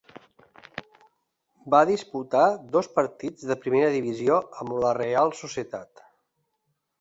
[1.73, 2.45] Va disputar
[2.77, 6.05] dos partits de primera divisió amb la Reial Societat.